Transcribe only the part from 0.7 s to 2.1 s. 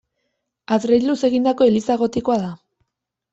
Adreiluz egindako eliza